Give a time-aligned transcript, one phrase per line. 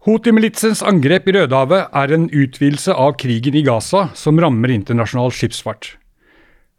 [0.00, 5.90] Houthi-militsens angrep i Rødehavet er en utvidelse av krigen i Gaza som rammer internasjonal skipsfart.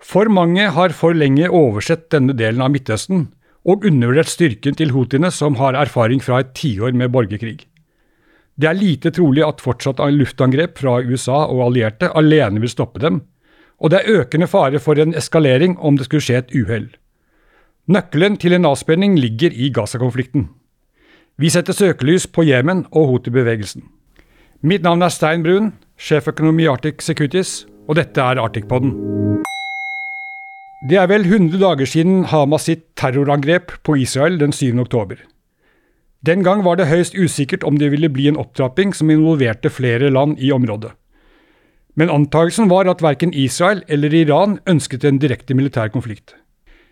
[0.02, 3.28] For mange har for lenge oversett denne delen av Midtøsten,
[3.62, 7.60] og undervurdert styrken til houthiene som har erfaring fra et tiår med borgerkrig.
[8.58, 13.20] Det er lite trolig at fortsatt luftangrep fra USA og allierte alene vil stoppe dem,
[13.78, 16.90] og det er økende fare for en eskalering om det skulle skje et uhell.
[17.86, 20.50] Nøkkelen til en avspenning ligger i Gaza-konflikten.
[21.42, 23.82] Vi setter søkelys på Jemen og Houthi-bevegelsen.
[24.62, 28.92] Mitt navn er Stein Brun, sjeføkonom i Arctic Securities, og dette er Arctic-podden.
[30.86, 34.78] Det er vel 100 dager siden Hamas sitt terrorangrep på Israel den 7.
[34.84, 35.18] oktober.
[36.22, 40.14] Den gang var det høyst usikkert om det ville bli en opptrapping som involverte flere
[40.14, 40.94] land i området.
[41.98, 46.36] Men antakelsen var at verken Israel eller Iran ønsket en direkte militær konflikt.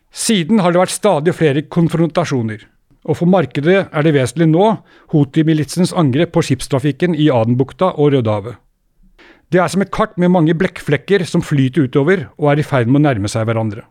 [0.09, 2.65] Siden har det vært stadig flere konfrontasjoner.
[3.07, 4.65] Og for markedet er det vesentlig nå
[5.13, 8.57] Houthi-militsens angrep på skipstrafikken i Adenbukta og Rødehavet.
[9.49, 12.91] Det er som et kart med mange blekkflekker som flyter utover og er i ferd
[12.91, 13.87] med å nærme seg hverandre.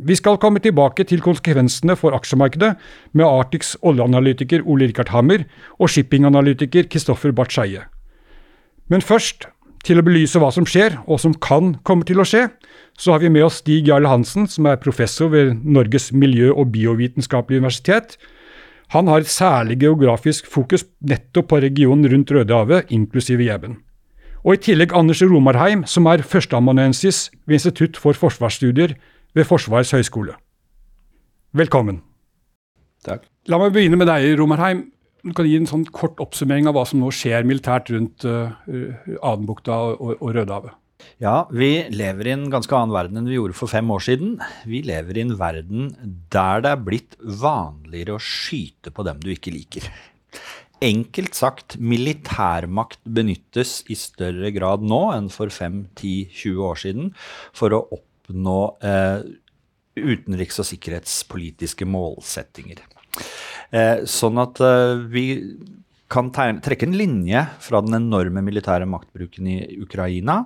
[0.00, 2.72] Vi skal komme tilbake til konsekvensene for aksjemarkedet
[3.12, 5.44] med Arctics oljeanalytiker Ole Rikard Hammer
[5.76, 7.84] og shippinganalytiker Kristoffer Barth Skeie.
[8.88, 9.44] Men først,
[9.86, 12.48] til å belyse hva som skjer, og som kan komme til å skje,
[13.00, 16.72] så har vi med oss Stig Jarle Hansen, som er professor ved Norges miljø- og
[16.74, 18.18] biovitenskapelige universitet.
[18.92, 23.78] Han har et særlig geografisk fokus nettopp på regionen rundt Rødehavet, inklusive Jeben.
[24.44, 28.96] Og i tillegg Anders Romarheim, som er førsteamanuensis ved Institutt for forsvarsstudier
[29.34, 30.34] ved Forsvarets høgskole.
[31.56, 32.00] Velkommen.
[33.04, 33.24] Takk.
[33.48, 34.88] La meg begynne med deg, Romarheim.
[35.20, 38.54] Du kan gi en sånn kort oppsummering av hva som nå skjer militært rundt uh,
[39.20, 40.76] Adenbukta og, og, Rødehavet.
[41.20, 44.34] Ja, vi lever i en ganske annen verden enn vi gjorde for fem år siden.
[44.68, 45.90] Vi lever i en verden
[46.32, 49.86] der det er blitt vanligere å skyte på dem du ikke liker.
[50.80, 57.10] Enkelt sagt, militærmakt benyttes i større grad nå enn for 5-10-20 år siden
[57.56, 59.26] for å oppnå eh,
[60.00, 62.80] utenriks- og sikkerhetspolitiske målsettinger.
[63.70, 65.26] Eh, sånn at eh, vi
[66.10, 70.40] kan tegne, trekke en linje fra den enorme militære maktbruken i Ukraina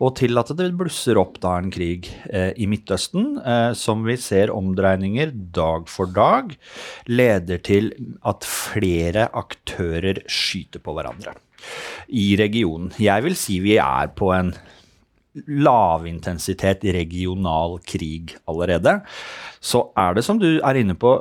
[0.00, 4.16] og til at det blusser opp da en krig eh, i Midtøsten eh, som vi
[4.20, 6.54] ser omdreininger dag for dag
[7.12, 7.92] leder til
[8.28, 11.36] at flere aktører skyter på hverandre
[12.08, 12.90] i regionen.
[12.98, 14.54] Jeg vil si vi er på en
[15.32, 18.98] lavintensitet regional krig allerede.
[19.62, 21.14] Så er det som du er inne på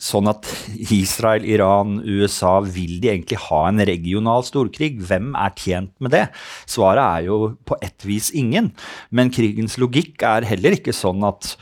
[0.00, 0.48] sånn at
[0.92, 4.98] Israel, Iran, USA Vil de egentlig ha en regional storkrig?
[5.06, 6.26] Hvem er tjent med det?
[6.66, 7.38] Svaret er jo
[7.68, 8.72] på ett vis ingen.
[9.10, 11.54] Men krigens logikk er heller ikke sånn at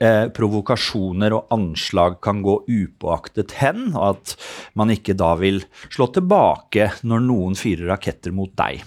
[0.00, 4.36] eh, provokasjoner og anslag kan gå upåaktet hen, og at
[4.78, 8.84] man ikke da vil slå tilbake når noen fyrer raketter mot deg.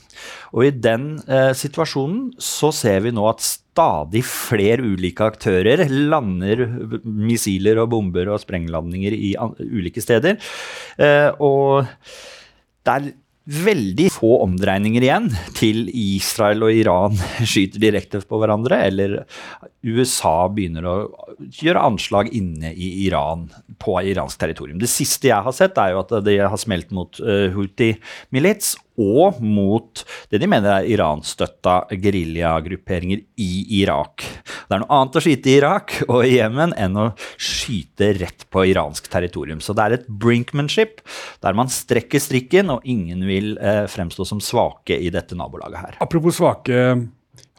[0.53, 6.67] Og i den eh, situasjonen så ser vi nå at stadig flere ulike aktører lander
[7.03, 10.37] missiler og bomber og sprenglandinger i ulike steder.
[11.01, 11.89] Eh, og
[12.83, 13.11] det er
[13.43, 15.25] veldig få omdreininger igjen
[15.57, 19.17] til Israel og Iran skyter direkte på hverandre, eller
[19.83, 20.95] USA begynner å
[21.59, 23.49] gjøre anslag inne i Iran,
[23.83, 24.79] på iransk territorium.
[24.79, 29.39] Det siste jeg har sett, er jo at de har smelt mot uh, Houthi-milits og
[29.41, 34.25] mot det de mener er Iran-støtta geriljagrupperinger i Irak.
[34.67, 37.07] Det er noe annet å skyte i Irak og i Jemen enn å
[37.41, 39.63] skyte rett på iransk territorium.
[39.63, 41.01] Så det er et brinkmanship
[41.43, 45.99] der man strekker strikken, og ingen vil eh, fremstå som svake i dette nabolaget her.
[46.03, 46.85] Apropos svake,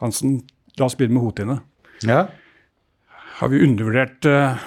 [0.03, 0.39] Hansen.
[0.75, 1.59] La oss begynne med houthiene.
[2.03, 2.25] Ja.
[3.39, 4.65] Har vi undervurdert eh,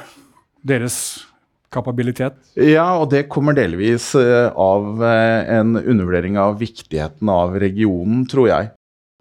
[0.68, 1.27] deres
[1.74, 2.38] kapabilitet?
[2.56, 5.10] Ja, og det kommer delvis uh, av uh,
[5.58, 8.72] en undervurdering av viktigheten av regionen, tror jeg.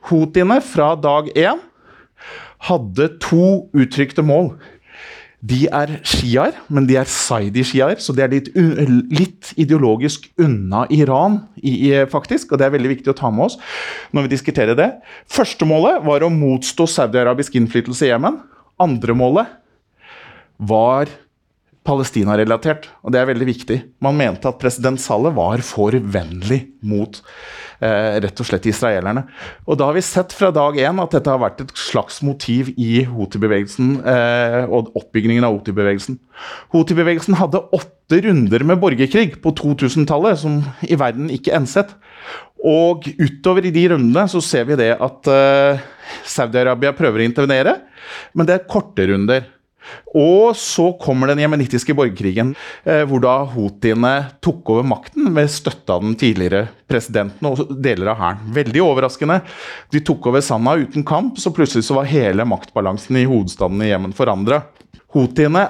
[0.08, 1.60] Houthiene fra dag én
[2.68, 4.54] hadde to uttrykte mål.
[5.48, 8.48] De er sjiaer, men de er saidi-sjiaer, så de er litt,
[9.14, 12.52] litt, ideologisk unna Iran, i, faktisk.
[12.52, 13.60] Og det er veldig viktig å ta med oss
[14.16, 14.90] når vi diskuterer det.
[15.30, 18.42] Første målet var å motstå saudi-arabisk innflytelse i Jemen.
[18.82, 19.54] Andre målet
[20.58, 21.12] var
[21.88, 23.78] Palestina-relatert, og det er veldig viktig.
[24.04, 27.22] Man mente at president Saleh var for vennlig mot
[27.80, 29.24] eh, rett og slett israelerne.
[29.66, 32.74] Og da har vi sett fra dag én at dette har vært et slags motiv
[32.76, 36.20] i Houthi-bevegelsen eh, og oppbyggingen av Houthi-bevegelsen.
[36.76, 41.96] Houthi-bevegelsen hadde åtte runder med borgerkrig på 2000-tallet, som i verden ikke enset.
[42.68, 45.86] Og utover i de rundene så ser vi det at eh,
[46.28, 47.80] Saudi-Arabia prøver å intervenere,
[48.36, 49.46] men det er korte runder.
[50.18, 52.54] Og så kommer den jemenittiske borgerkrigen,
[52.86, 54.14] eh, hvor da houthiene
[54.44, 58.54] tok over makten med støtte av den tidligere presidenten og deler av hæren.
[58.56, 59.42] Veldig overraskende.
[59.94, 63.92] De tok over Sanna uten kamp, så plutselig så var hele maktbalansen i hovedstaden i
[63.92, 64.64] Jemen forandra.
[65.16, 65.68] Houthiene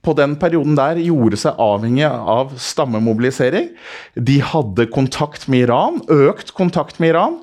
[0.00, 3.68] på den perioden der gjorde seg avhengig av stammemobilisering.
[4.16, 7.36] De hadde kontakt med Iran, økt kontakt med Iran,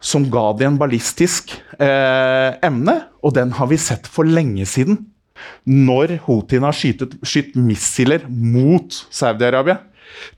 [0.00, 2.98] som ga de en ballistisk eh, emne.
[3.24, 5.06] Og den har vi sett for lenge siden.
[5.68, 7.18] Når houthiene har skytet,
[7.56, 9.80] missiler mot Saudi-Arabia.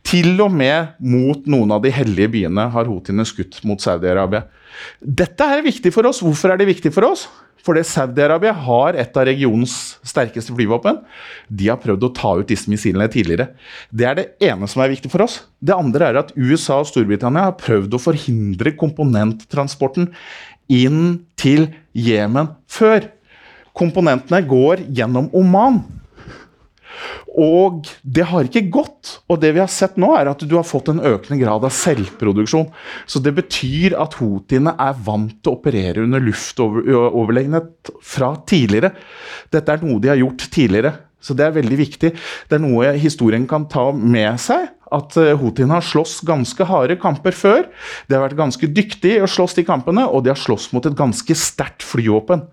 [0.06, 4.44] Til og med mot noen av de hellige byene har houthiene skutt mot Saudi-Arabia.
[5.00, 6.22] Dette er viktig for oss.
[6.24, 7.26] Hvorfor er det viktig for oss?
[7.64, 10.98] Fordi Saudi-Arabia har et av regionens sterkeste flyvåpen.
[11.48, 13.54] De har prøvd å ta ut disse missilene tidligere.
[13.88, 15.40] Det er det ene som er viktig for oss.
[15.64, 20.10] Det andre er at USA og Storbritannia har prøvd å forhindre komponenttransporten
[20.72, 23.08] inn til Jemen før.
[23.74, 25.82] Komponentene går gjennom Oman.
[27.34, 29.16] Og det har ikke gått.
[29.26, 31.74] Og det vi har sett nå, er at du har fått en økende grad av
[31.74, 32.68] selvproduksjon.
[33.10, 38.94] Så det betyr at hotiene er vant til å operere under luftoverlegenhet fra tidligere.
[39.50, 40.94] Dette er noe de har gjort tidligere.
[41.24, 42.12] Så det er veldig viktig.
[42.50, 44.68] Det er noe historien kan ta med seg.
[44.94, 47.64] At eh, har slåss ganske harde kamper før.
[48.06, 50.84] De har vært ganske dyktige i å slåss de kampene, og de har slåss mot
[50.86, 52.44] et ganske sterkt flyvåpen.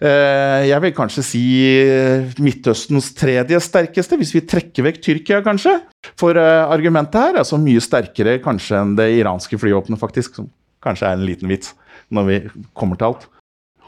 [0.00, 1.42] Eh, jeg vil kanskje si
[1.84, 5.74] eh, Midtøstens tredje sterkeste, hvis vi trekker vekk Tyrkia, kanskje.
[6.16, 10.38] For eh, argumentet her er så mye sterkere kanskje enn det iranske flyvåpenet, faktisk.
[10.40, 10.48] Som
[10.80, 11.74] kanskje er en liten vits
[12.08, 12.38] når vi
[12.72, 13.28] kommer til alt.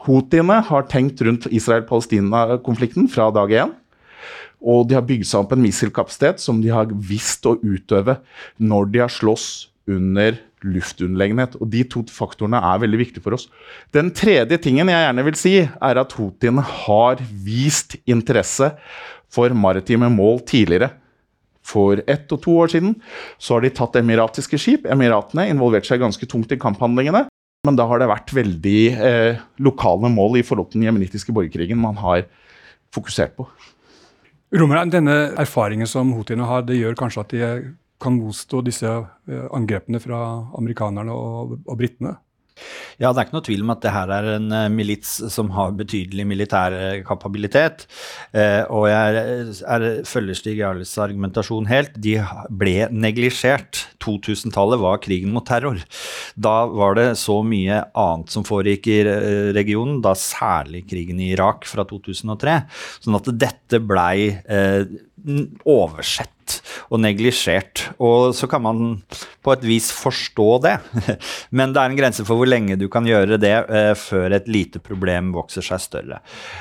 [0.05, 3.73] Houthiene har tenkt rundt Israel-Palestina-konflikten fra dag én.
[4.63, 8.19] Og de har bygd seg opp en missilkapasitet som de har visst å utøve
[8.61, 9.47] når de har slåss
[9.89, 11.57] under luftunderlegenhet.
[11.61, 13.47] Og de to faktorene er veldig viktige for oss.
[13.95, 18.73] Den tredje tingen jeg gjerne vil si, er at houthiene har vist interesse
[19.33, 20.93] for maritime mål tidligere.
[21.63, 22.97] For ett og to år siden
[23.39, 24.87] så har de tatt emiratiske skip.
[24.91, 27.25] Emiratene involverte seg ganske tungt i kamphandlingene.
[27.63, 31.79] Men da har det vært veldig eh, lokale mål i forhold til den jemenittiske borgerkrigen
[31.79, 32.25] man har
[32.93, 33.47] fokusert på.
[34.53, 37.45] Romer, denne erfaringen som houthiene har, det gjør kanskje at de
[38.03, 40.19] kan motstå disse eh, angrepene fra
[40.59, 42.17] amerikanerne og, og britene?
[43.01, 45.47] Ja, det er ikke noe tvil om at det her er en uh, milits som
[45.55, 47.87] har betydelig militær uh, kapabilitet.
[48.69, 49.23] Og jeg
[49.65, 51.97] er, følger Stig Jarles argumentasjon helt.
[51.97, 52.19] De
[52.53, 53.87] ble neglisjert.
[54.03, 55.79] 2000-tallet var krigen mot terror.
[56.35, 58.99] Da var det så mye annet som foregikk i
[59.55, 62.59] regionen, da særlig krigen i Irak fra 2003.
[63.05, 64.35] Sånn at dette blei
[65.63, 66.42] oversett
[66.89, 67.89] og neglisjert.
[68.03, 69.01] Og så kan man
[69.43, 70.75] på et vis forstå det,
[71.57, 74.47] men det er en grense for hvor lenge du kan gjøre det eh, før et
[74.51, 76.17] lite problem vokser seg større.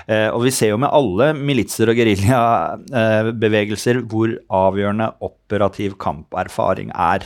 [0.06, 4.29] Eh, og vi ser jo med alle militser og geriljabevegelser eh, hvor
[4.62, 5.09] avgjørende
[5.52, 7.25] operativ kamperfaring er.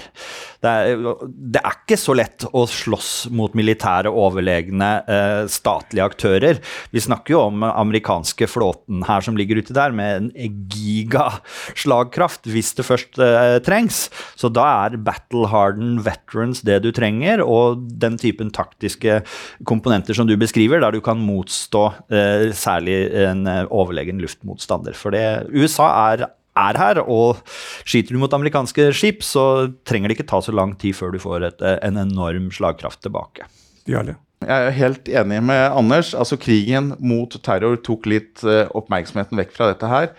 [0.63, 1.05] Det, er.
[1.31, 6.61] det er ikke så lett å slåss mot militære overlegne eh, statlige aktører.
[6.91, 12.75] Vi snakker jo om amerikanske flåten her som ligger ute der med en gigaslagkraft hvis
[12.79, 14.07] det først eh, trengs.
[14.39, 19.21] Så da er battle hardened veterans det du trenger, og den typen taktiske
[19.69, 24.97] komponenter som du beskriver, der du kan motstå eh, særlig en eh, overlegen luftmotstander.
[24.99, 26.27] For det, USA er
[26.57, 27.43] er her, og
[27.85, 31.21] skyter du mot amerikanske skip, så trenger det ikke ta så lang tid før du
[31.23, 33.49] får et, eh, en enorm slagkraft tilbake.
[33.87, 34.17] Jarle.
[34.45, 36.13] Jeg er helt enig med Anders.
[36.15, 40.11] altså Krigen mot terror tok litt uh, oppmerksomheten vekk fra dette her.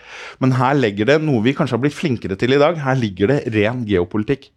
[0.42, 2.80] Men her legger det noe vi kanskje har blitt flinkere til i dag.
[2.82, 4.50] Her ligger det ren geopolitikk.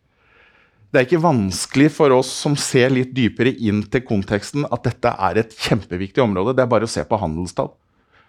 [0.91, 5.13] Det er ikke vanskelig for oss som ser litt dypere inn til konteksten, at dette
[5.29, 6.57] er et kjempeviktig område.
[6.57, 7.71] Det er bare å se på handelstall.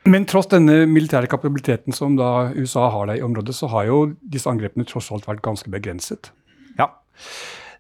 [0.09, 3.99] Men tross denne militære kapabiliteten som da USA har der i området, så har jo
[4.23, 6.33] disse angrepene tross alt vært ganske begrenset.
[6.79, 6.89] Ja,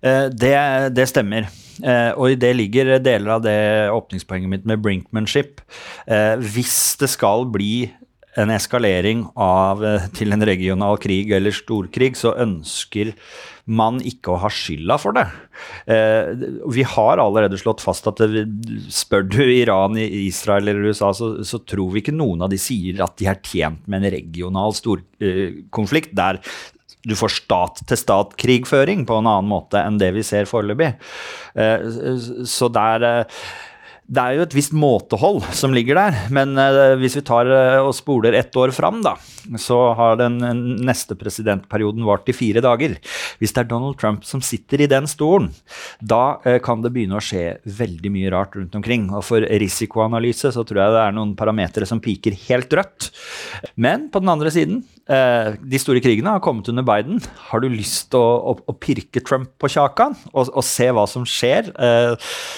[0.07, 0.55] eh, det,
[0.95, 1.49] det stemmer.
[1.83, 3.59] Eh, og i det ligger deler av det
[3.91, 5.65] åpningspoenget mitt med brinkmanship.
[6.07, 7.91] Eh, hvis det skal bli
[8.41, 13.13] en eskalering av, eh, til en regional krig eller storkrig, så ønsker
[13.71, 15.27] man ikke å ha skylda for det.
[15.87, 16.33] Eh,
[16.73, 18.47] vi har allerede slått fast at det,
[18.91, 23.03] spør du Iran, Israel eller USA, så, så, tror vi ikke noen av de sier
[23.05, 26.41] at de er tjent med en regional storkonflikt eh, der
[27.03, 30.93] du får stat-til-stat-krigføring på en annen måte enn det vi ser foreløpig.
[31.59, 31.87] Eh,
[32.47, 33.27] så der
[34.11, 37.87] det er jo et visst måtehold som ligger der, men uh, hvis vi tar uh,
[37.87, 39.15] og spoler ett år fram, da,
[39.61, 40.51] så har den uh,
[40.83, 42.99] neste presidentperioden vart i fire dager.
[43.39, 45.53] Hvis det er Donald Trump som sitter i den stolen,
[46.03, 49.07] da kan det begynne å skje veldig mye rart rundt omkring.
[49.15, 53.09] Og for risikoanalyse så tror jeg det er noen parametere som piker helt rødt.
[53.81, 57.19] Men på den andre siden, de store krigene har kommet under Biden.
[57.51, 61.05] Har du lyst til å, å, å, pirke Trump på kjakan og, og, se hva
[61.11, 61.73] som skjer?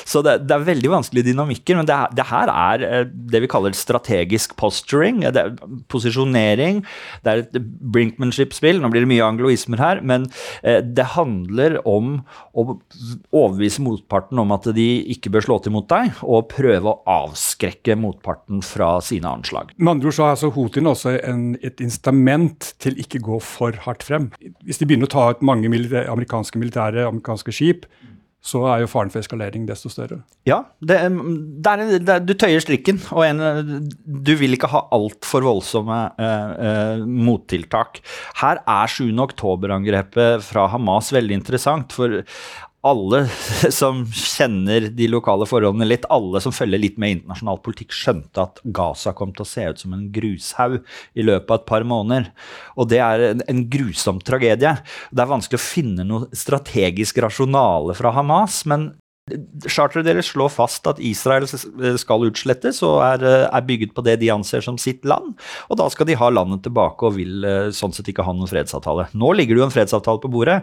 [0.04, 3.50] så det, det er veldig vanskelig dynamikker, men det, det, her er eh, det vi
[3.50, 5.22] kaller strategisk posturing.
[5.24, 5.52] Det er
[5.92, 6.82] posisjonering.
[7.24, 7.58] Det er et
[7.94, 8.80] brinkmanship-spill.
[8.80, 10.28] Nå blir det mye angloismer her, men
[10.62, 12.20] eh, det handler om
[12.54, 12.66] å
[13.34, 17.98] overbevise motparten om at de ikke bør slå til mot deg, og prøve å avskrekke
[18.00, 19.74] motparten fra sine anslag.
[19.76, 23.76] Med andre ord så er altså Houthien også en, et incitament til ikke gå for
[23.86, 24.30] hardt frem.
[24.64, 27.88] Hvis de begynner å ta ut mange militære, amerikanske militære amerikanske skip,
[28.44, 30.18] så er jo faren for eskalering desto større.
[30.44, 30.98] Ja, det,
[31.64, 36.52] det er, det, du tøyer strikken, og en, du vil ikke ha altfor voldsomme eh,
[36.68, 38.02] eh, mottiltak.
[38.42, 39.08] Her er 7.
[39.24, 42.20] oktober-angrepet fra Hamas veldig interessant, for
[42.84, 43.24] alle
[43.80, 48.60] som kjenner de lokale forholdene litt, alle som følger litt med internasjonal politikk, skjønte at
[48.64, 50.80] Gaza kom til å se ut som en grushaug
[51.14, 52.28] i løpet av et par måneder.
[52.76, 54.76] Og det er en, en grusom tragedie.
[55.10, 58.92] Det er vanskelig å finne noe strategisk rasjonale fra Hamas, men
[59.24, 64.28] Charteret deres slår fast at Israel skal utslettes og er, er, bygget på det de
[64.28, 65.30] anser som sitt land.
[65.72, 68.50] Og da skal de ha landet tilbake og vil eh, sånn sett ikke ha noen
[68.50, 69.06] fredsavtale.
[69.16, 70.58] Nå ligger det jo en fredsavtale på bordet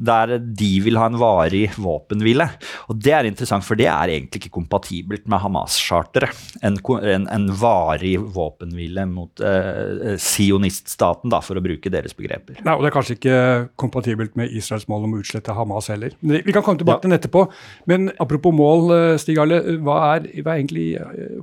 [0.00, 2.46] der de vil ha en varig våpenhvile.
[2.88, 6.32] Og det er interessant, for det er egentlig ikke kompatibelt med Hamas-charteret.
[6.64, 12.64] En, en, en, varig våpenhvile mot eh, sioniststaten, da, for å bruke deres begreper.
[12.64, 13.38] Nei, og det er kanskje ikke
[13.76, 16.16] kompatibelt med Israels mål om å utslette Hamas heller.
[16.24, 17.04] Vi kan komme tilbake ja.
[17.04, 17.46] til den etterpå.
[17.92, 19.60] men apropos mål, eh, Stig Arle.
[19.84, 20.88] Hva er, hva er egentlig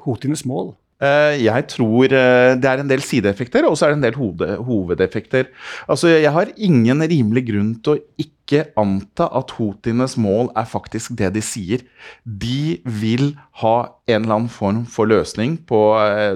[0.06, 0.74] hotines mål?
[1.04, 5.50] Eh, jeg tror det er en del sideeffekter, og så er det en del hovedeffekter.
[5.88, 8.34] Altså, Jeg har ingen rimelig grunn til å ikke
[8.78, 11.86] anta at Houthiens mål er faktisk det de sier.
[12.26, 13.34] De vil
[13.64, 13.76] ha
[14.08, 15.80] en eller annen form for løsning på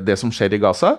[0.08, 0.96] det som skjer i Gaza.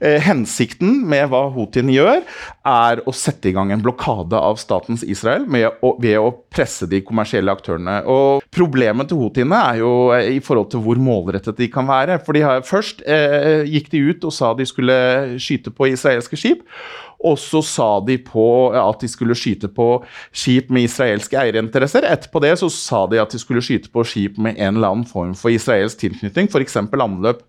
[0.00, 2.22] Eh, hensikten med hva Houthien gjør,
[2.66, 7.02] er å sette i gang en blokade av statens Israel å, ved å presse de
[7.04, 8.00] kommersielle aktørene.
[8.08, 12.20] Og Problemet til Houthiene er jo eh, i forhold til hvor målrettet de kan være.
[12.24, 14.96] For Først eh, gikk de ut og sa de skulle
[15.42, 16.64] skyte på israelske skip.
[17.20, 19.88] Og så sa de på at de skulle skyte på
[20.32, 22.06] skip med israelske eierinteresser.
[22.08, 25.08] Etterpå det så sa de at de skulle skyte på skip med en eller annen
[25.08, 26.78] form for israelsk tilknytning, f.eks.
[26.80, 27.44] anløp.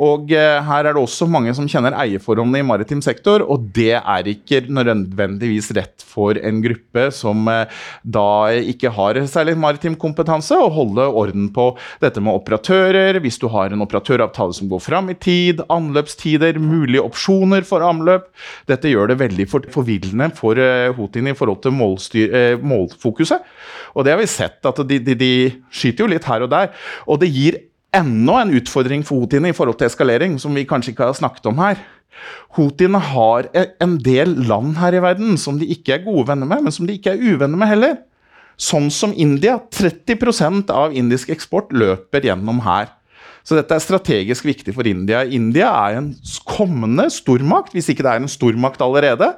[0.00, 3.98] Og eh, her er det også mange som kjenner eierforholdene i maritim sektor, og det
[3.98, 8.26] er ikke nødvendigvis rett for en gruppe som eh, da
[8.72, 11.68] ikke har særlig maritim kompetanse, å holde orden på
[12.02, 17.04] dette med operatører, hvis du har en operatøravtale som går fram i tid, anløpstider, mulige
[17.04, 18.30] opsjoner for anløp.
[18.70, 23.44] Dette gjør det veldig forvillende for eh, Hotin i forhold til målfokuset.
[23.98, 25.32] Og det har vi sett, at de, de, de
[25.74, 26.72] skyter jo litt her og der.
[27.10, 27.58] Og det gir
[27.96, 31.48] enda en utfordring for houthiene i forhold til eskalering, som vi kanskje ikke har snakket
[31.50, 31.80] om her.
[32.58, 36.64] Houthiene har en del land her i verden som de ikke er gode venner med,
[36.66, 37.98] men som de ikke er uvenner med heller.
[38.60, 39.56] Sånn som India.
[39.72, 42.90] 30% av indisk eksport løper gjennom her.
[43.46, 45.22] Så dette er strategisk viktig for India.
[45.24, 46.10] India er en
[46.48, 49.32] kommende stormakt, hvis ikke det er en stormakt allerede.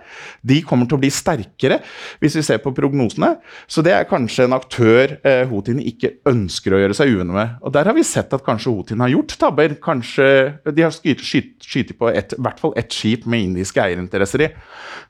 [0.46, 1.80] De kommer til å bli sterkere,
[2.22, 3.34] hvis vi ser på prognosene.
[3.70, 7.56] Så det er kanskje en aktør eh, Houthiene ikke ønsker å gjøre seg uvenner med.
[7.62, 9.76] Og der har vi sett at kanskje Houthiene har gjort tabber.
[9.82, 10.28] Kanskje
[10.68, 14.52] de har skutt på et, i hvert fall ett skip med indiske eierinteresser i.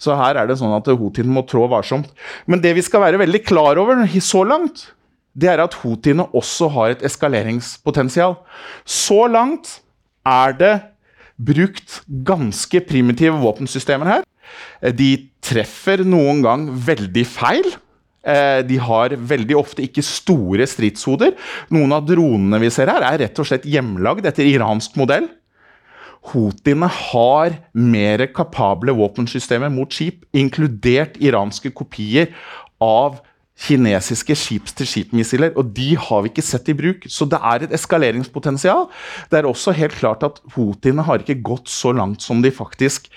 [0.03, 2.13] Så her er det sånn at Houthiene må trå varsomt.
[2.47, 4.91] Men det vi skal være veldig klar over så langt,
[5.33, 8.37] det er at houthiene også har et eskaleringspotensial.
[8.85, 9.79] Så langt
[10.29, 10.75] er det
[11.41, 14.27] brukt ganske primitive våpensystemer her.
[14.93, 17.73] De treffer noen gang veldig feil.
[18.23, 21.35] Eh, de har veldig ofte ikke store stridshoder.
[21.75, 25.27] Noen av dronene vi ser her, er rett og slett hjemlagd etter iransk modell.
[26.31, 32.31] Houthiene har mer kapable våpensystemer mot skip, inkludert iranske kopier
[32.83, 33.19] av
[33.63, 37.07] kinesiske skips-til-skip-missiler, og de har vi ikke sett i bruk.
[37.11, 38.89] Så det er et eskaleringspotensial.
[39.31, 43.11] Det er også helt klart at houthiene har ikke gått så langt som de faktisk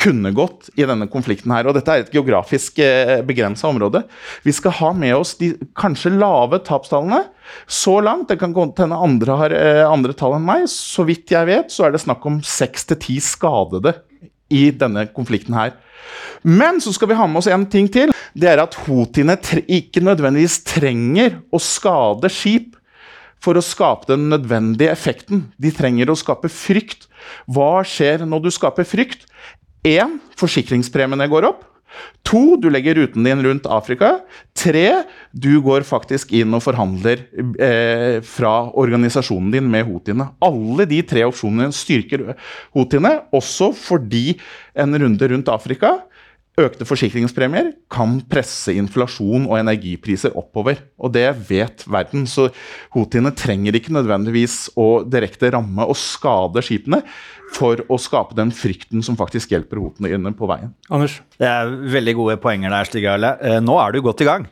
[0.00, 1.68] kunne gått i denne konflikten her.
[1.68, 4.02] Og dette er et geografisk eh, begrensa område.
[4.46, 7.22] Vi skal ha med oss de kanskje lave tapstallene
[7.68, 8.30] så langt.
[8.30, 10.66] Det kan hende andre har eh, andre tall enn meg.
[10.72, 13.98] Så vidt jeg vet, så er det snakk om seks til ti skadede
[14.50, 15.76] i denne konflikten her.
[16.42, 18.12] Men så skal vi ha med oss en ting til.
[18.32, 19.36] Det er at hotiene
[19.68, 22.76] ikke nødvendigvis trenger å skade skip
[23.40, 25.46] for å skape den nødvendige effekten.
[25.60, 27.08] De trenger å skape frykt.
[27.48, 29.26] Hva skjer når du skaper frykt?
[29.86, 31.64] Én, forsikringspremiene går opp.
[32.26, 34.20] To, du legger ruten din rundt Afrika.
[34.56, 37.24] Tre, du går faktisk inn og forhandler
[37.58, 40.28] eh, fra organisasjonen din med houthiene.
[40.44, 42.32] Alle de tre opsjonene styrker
[42.76, 44.36] houthiene, også fordi
[44.78, 45.96] en runde rundt Afrika
[46.60, 50.82] Økte forsikringspremier kan presse inflasjon og energipriser oppover.
[51.00, 52.26] Og det vet verden.
[52.28, 52.50] Så
[52.92, 57.00] houthiene trenger ikke nødvendigvis å direkte ramme og skade skipene
[57.54, 60.74] for å skape den frykten som faktisk hjelper houthiene på veien.
[60.92, 61.18] Anders?
[61.40, 63.34] Det er veldig gode poenger der, Stig Arle.
[63.40, 64.46] Eh, nå er du godt i gang.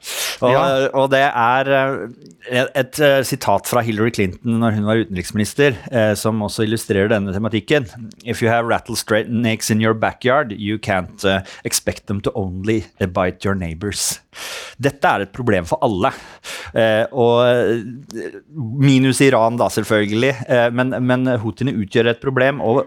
[0.44, 0.88] Og, ja.
[0.96, 2.02] og det er eh,
[2.48, 5.76] et, et, eh, sitat fra Hillary Clinton når hun var utenriksminister,
[6.18, 7.88] som også illustrerer denne tematikken.
[8.24, 11.24] If you have rattlesnakes in your backyard, you can't
[11.64, 14.20] expect them to only bite your neighbors.
[14.78, 16.12] Dette er et problem for alle.
[17.12, 17.82] og
[18.54, 20.34] Minus Iran, da, selvfølgelig.
[20.72, 22.62] men, men houthiene utgjør et problem.
[22.62, 22.86] og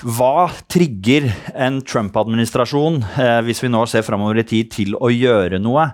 [0.00, 5.58] hva trigger en Trump-administrasjon, eh, hvis vi nå ser framover i tid, til å gjøre
[5.60, 5.90] noe?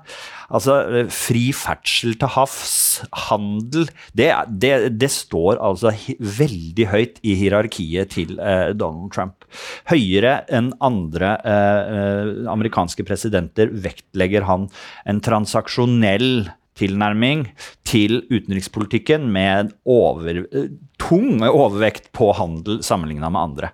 [0.47, 7.35] Altså, eh, Fri ferdsel til havs, handel det, det, det, står altså veldig høyt i
[7.41, 9.47] hierarkiet til eh, Donald Trump.
[9.91, 14.69] Høyere enn andre eh, eh amerikanske presidenter vektlegger han
[15.09, 16.47] en transaksjonell
[16.79, 17.47] tilnærming
[17.87, 20.43] til utenrikspolitikken med over,
[21.01, 23.73] tung overvekt på handel sammenligna med andre.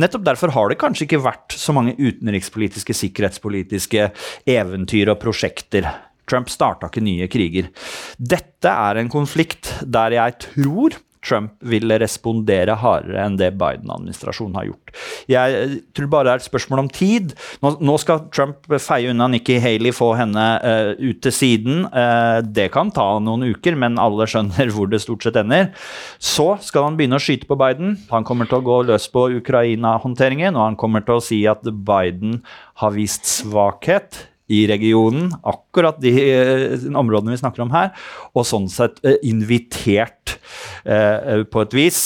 [0.00, 4.10] Nettopp derfor har det kanskje ikke vært så mange utenrikspolitiske, sikkerhetspolitiske
[4.54, 5.88] eventyr og prosjekter.
[6.30, 7.68] Trump starta ikke nye kriger.
[8.16, 14.68] Dette er en konflikt der jeg tror Trump vil respondere hardere enn det Biden-administrasjonen har
[14.68, 14.94] gjort.
[15.30, 17.34] Jeg tror bare det er et spørsmål om tid.
[17.64, 21.86] Nå, nå skal Trump feie unna Nikki Haley, få henne uh, ut til siden.
[21.94, 25.72] Uh, det kan ta noen uker, men alle skjønner hvor det stort sett ender.
[26.18, 27.96] Så skal han begynne å skyte på Biden.
[28.12, 31.64] Han kommer til å gå løs på Ukraina-håndteringen, og han kommer til å si at
[31.64, 32.42] Biden
[32.82, 37.92] har vist svakhet i regionen, akkurat de uh, områdene vi snakker om her,
[38.36, 40.36] og sånn sett uh, invitert
[40.84, 42.00] uh, på et vis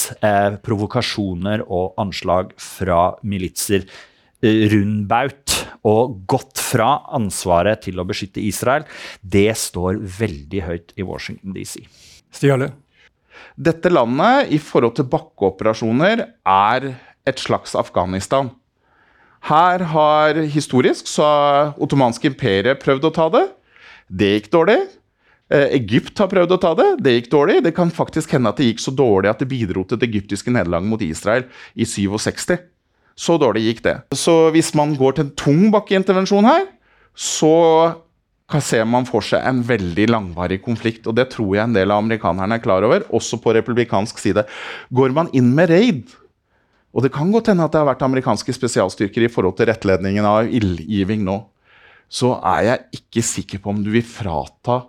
[0.65, 3.89] provokasjoner og anslag fra militser
[4.39, 5.55] rundbaut
[5.89, 8.85] og gått fra ansvaret til å beskytte Israel,
[9.23, 11.81] det står veldig høyt i Washington DC.
[12.31, 12.71] Stig Arle?
[13.59, 16.89] Dette landet, i forhold til bakkeoperasjoner, er
[17.27, 18.53] et slags Afghanistan.
[19.49, 21.27] Her har historisk så
[21.81, 23.45] ottomanske imperiet prøvd å ta det.
[24.09, 24.79] Det gikk dårlig.
[25.49, 26.89] Eh, Egypt har prøvd å ta det.
[27.05, 27.63] Det gikk dårlig.
[27.65, 30.53] Det kan faktisk hende at det gikk så dårlig at det bidro til det egyptiske
[30.53, 32.59] nederlaget mot Israel i 67.
[33.19, 33.97] Så dårlig gikk det.
[34.15, 36.69] Så hvis man går til en tung bakkeintervensjon her,
[37.17, 37.55] så
[38.65, 41.09] ser man for seg en veldig langvarig konflikt.
[41.09, 44.45] Og det tror jeg en del av amerikanerne er klar over, også på republikansk side.
[44.93, 46.05] Går man inn med raid,
[46.95, 50.25] og det kan godt hende at det har vært amerikanske spesialstyrker i forhold til rettledningen
[50.27, 51.41] av ildgiving nå.
[52.09, 54.81] Så er jeg ikke sikker på om du vil frata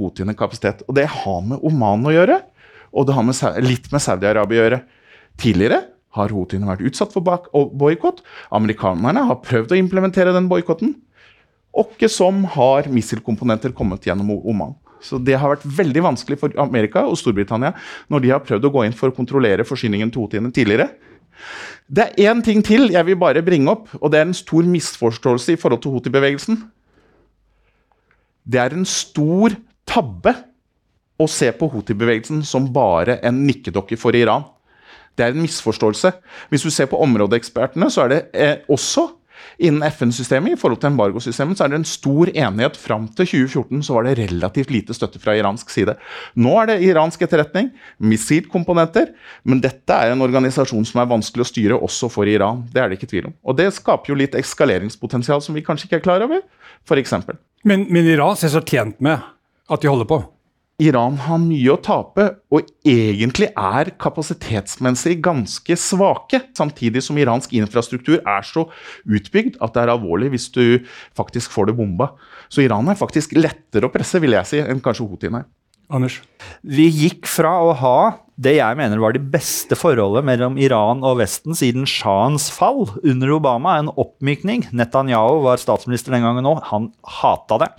[0.00, 0.84] Houthiene kapasitet.
[0.88, 2.40] Og det har med Oman å gjøre,
[2.92, 4.82] og det har med, litt med Saudi-Arabia å gjøre.
[5.40, 5.80] Tidligere
[6.16, 8.20] har Putin vært utsatt for boikott.
[8.52, 10.96] Amerikanerne har prøvd å implementere den boikotten.
[11.70, 14.74] Åkke som har missilkomponenter kommet gjennom Oman.
[15.00, 17.72] Så Det har vært veldig vanskelig for Amerika og Storbritannia
[18.12, 20.90] når de har prøvd å gå inn for å kontrollere forsyningen til Houthiene tidligere.
[21.90, 24.66] Det er én ting til jeg vil bare bringe opp, og det er en stor
[24.66, 26.60] misforståelse i forhold til Houthi-bevegelsen.
[28.46, 29.56] Det er en stor
[29.90, 30.34] tabbe
[31.20, 34.46] å se på Houthi-bevegelsen som bare en nikkedokke for Iran.
[35.18, 36.12] Det er en misforståelse.
[36.48, 39.08] Hvis du ser på områdeekspertene, så er det eh, også
[39.60, 42.78] Innen FN-systemet i forhold til embargosystemet så er det en stor enighet.
[42.80, 45.96] Fram til 2014 så var det relativt lite støtte fra iransk side.
[46.40, 49.12] Nå er det iransk etterretning, missilkomponenter,
[49.44, 52.64] men dette er en organisasjon som er vanskelig å styre også for Iran.
[52.72, 53.36] Det er det ikke tvil om.
[53.44, 56.42] Og det skaper jo litt eskaleringspotensial som vi kanskje ikke er klar over,
[56.88, 57.16] f.eks.
[57.68, 59.20] Men, men Iran ser så tjent med
[59.70, 60.22] at de holder på?
[60.80, 66.42] Iran har mye å tape, og egentlig er kapasitetsmessig ganske svake.
[66.56, 68.64] Samtidig som iransk infrastruktur er så
[69.04, 70.64] utbygd at det er alvorlig hvis du
[71.18, 72.14] faktisk får det bomba.
[72.48, 75.48] Så Iran er faktisk lettere å presse, vil jeg si, enn kanskje Houthien er.
[75.90, 76.20] Anders?
[76.62, 77.96] Vi gikk fra å ha
[78.40, 83.34] det jeg mener var det beste forholdet mellom Iran og Vesten siden shahens fall under
[83.36, 84.70] Obama, en oppmykning.
[84.72, 86.62] Netanyahu var statsminister den gangen òg.
[86.70, 86.88] Han
[87.20, 87.72] hata det.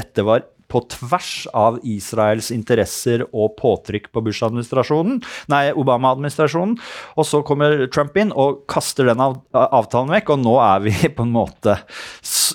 [0.00, 6.76] Dette var på tvers av Israels interesser og påtrykk på Bush-administrasjonen, nei, Obama-administrasjonen.
[7.16, 10.94] Og så kommer Trump inn og kaster den av, avtalen vekk, og nå er vi
[11.16, 11.78] på en måte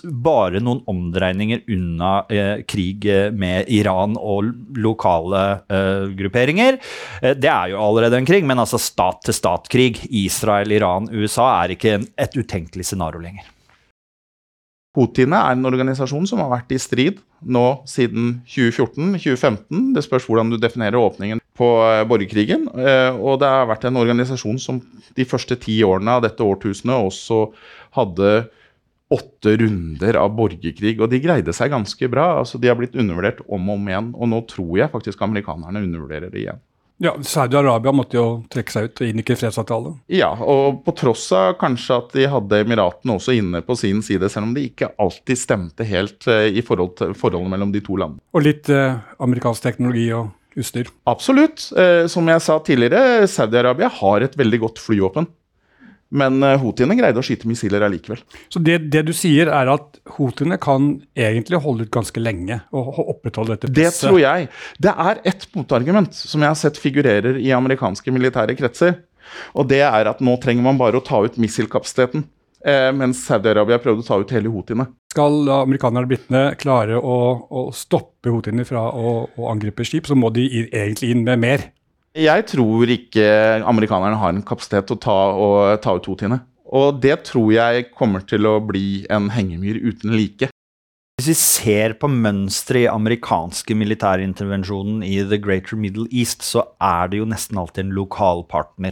[0.03, 6.79] bare noen omdreininger unna eh, krig eh, med Iran og lokale eh, grupperinger.
[7.21, 11.97] Eh, det er jo allerede en krig, men altså stat-til-stat-krig, Israel, Iran, USA, er ikke
[11.97, 13.49] en, et utenkelig scenario lenger.
[14.93, 19.93] Houthiene er en organisasjon som har vært i strid nå siden 2014-2015.
[19.95, 22.67] Det spørs hvordan du definerer åpningen på eh, borgerkrigen.
[22.77, 24.81] Eh, og det har vært en organisasjon som
[25.17, 27.47] de første ti årene av dette årtusenet også
[27.97, 28.35] hadde
[29.13, 32.39] åtte runder av borgerkrig, og de greide seg ganske bra.
[32.41, 35.83] altså De har blitt undervurdert om og om igjen, og nå tror jeg faktisk amerikanerne
[35.85, 36.61] undervurderer det igjen.
[37.01, 39.93] Ja, Saudi-Arabia måtte jo trekke seg ut og inngikk en fredsavtale.
[40.13, 44.29] Ja, og på tross av kanskje at de hadde Emiratene også inne på sin side,
[44.31, 47.97] selv om det ikke alltid stemte helt uh, i forhold til forholdet mellom de to
[47.99, 48.23] landene.
[48.37, 50.89] Og litt eh, amerikansk teknologi og utstyr.
[51.09, 51.65] Absolutt.
[51.77, 55.27] Eh, som jeg sa tidligere, Saudi-Arabia har et veldig godt flyvåpen.
[56.13, 58.21] Men uh, houthiene greide å skyte missiler allikevel.
[58.53, 62.99] Så det, det, du sier, er at houthiene kan egentlig holde ut ganske lenge og
[63.07, 64.03] opprettholde dette presset?
[64.03, 64.51] Det tror jeg.
[64.85, 69.01] Det er ett motargument som jeg har sett figurerer i amerikanske militære kretser.
[69.57, 72.27] Og det er at nå trenger man bare å ta ut missilkapasiteten.
[72.63, 74.85] Eh, mens Saudi-Arabia prøvde å ta ut hele houthiene.
[75.11, 77.17] Skal amerikanerne og britene klare å,
[77.51, 81.65] å stoppe houthiene fra å, å angripe skip, så må de egentlig inn med mer?
[82.13, 83.25] Jeg tror ikke
[83.65, 86.43] amerikanerne har en kapasitet til å ta, og ta ut houthiene.
[86.73, 90.49] Og det tror jeg kommer til å bli en hengemyr uten like.
[91.23, 97.07] Hvis vi ser på mønsteret i amerikanske militærintervensjonen i The Greater Middle East, så er
[97.13, 98.91] det jo nesten alltid en lokal partner.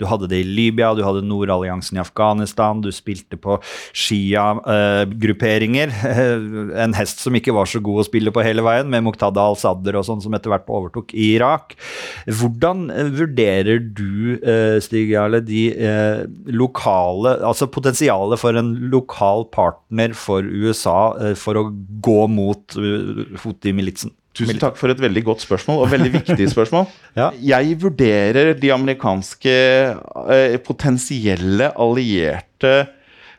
[0.00, 3.58] Du hadde det i Libya, du hadde Nordalliansen i Afghanistan, du spilte på
[3.92, 5.92] Shia-grupperinger.
[6.86, 10.00] en hest som ikke var så god å spille på hele veien, med Muqtada al-Sadr
[10.00, 11.76] og sånn som etter hvert overtok i Irak.
[12.24, 19.44] Hvordan eh, vurderer du, eh, Stig Jarle, de eh, lokale Altså potensialet for en lokal
[19.52, 21.65] partner for USA for å
[22.02, 24.14] gå mot fot Houthi-militsen?
[24.36, 26.88] Tusen takk for et veldig godt spørsmål, og veldig viktig spørsmål.
[27.20, 27.30] ja.
[27.40, 32.74] Jeg vurderer de amerikanske eh, potensielle allierte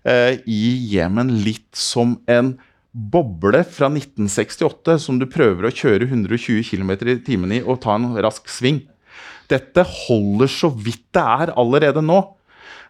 [0.01, 0.63] eh, i
[0.95, 2.55] Jemen litt som en
[2.97, 7.99] boble fra 1968 som du prøver å kjøre 120 km i timen i og ta
[7.99, 8.81] en rask sving.
[9.51, 12.23] Dette holder så vidt det er allerede nå.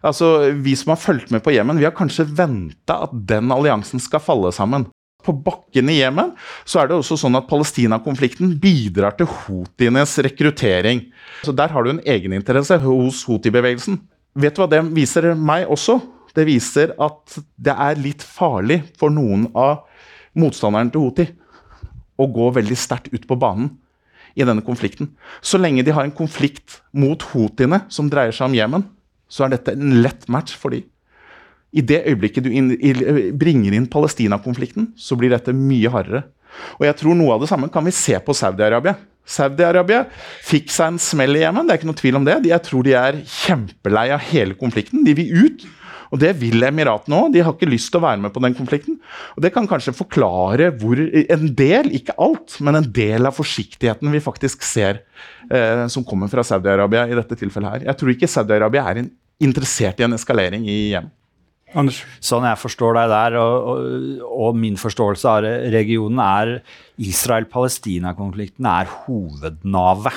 [0.00, 4.00] Altså, Vi som har fulgt med på Jemen, vi har kanskje venta at den alliansen
[4.00, 4.86] skal falle sammen
[5.28, 6.32] på bakken i Jemen,
[6.64, 11.04] så er det også sånn at Palestina-konflikten bidrar til houtienes rekruttering.
[11.44, 14.00] Så Der har du en egeninteresse hos houthi-bevegelsen.
[14.38, 16.00] Vet du hva det viser meg også?
[16.36, 19.84] Det viser at det er litt farlig for noen av
[20.38, 21.26] motstanderne til Houthi
[22.18, 23.72] å gå veldig sterkt ut på banen
[24.38, 25.12] i denne konflikten.
[25.42, 28.86] Så lenge de har en konflikt mot houthiene som dreier seg om Jemen,
[29.28, 30.86] så er dette en lett match for dem.
[31.76, 32.72] I det øyeblikket du inn,
[33.38, 36.24] bringer inn Palestina-konflikten, så blir dette mye hardere.
[36.80, 38.96] Og jeg tror noe av det samme kan vi se på Saudi-Arabia.
[39.28, 40.06] Saudi-Arabia
[40.46, 42.38] fikk seg en smell i Jemen, det er ikke noe tvil om det.
[42.48, 45.04] Jeg tror de er kjempelei av hele konflikten.
[45.04, 45.66] De vil ut.
[46.08, 47.34] Og det vil Emiratene òg.
[47.34, 48.96] De har ikke lyst til å være med på den konflikten.
[49.36, 54.08] Og det kan kanskje forklare hvor en del, ikke alt, men en del av forsiktigheten
[54.14, 55.02] vi faktisk ser
[55.52, 57.86] eh, som kommer fra Saudi-Arabia i dette tilfellet her.
[57.90, 59.04] Jeg tror ikke Saudi-Arabia er
[59.44, 61.12] interessert i en eskalering i Jemen.
[61.76, 61.98] Anders?
[62.24, 66.52] Sånn jeg forstår deg der, og, og, og min forståelse av regionen, er
[66.98, 70.16] Israel-Palestina-konflikten er hovednavet.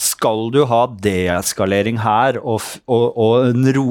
[0.00, 3.88] Skal du ha deeskalering her og, og ro,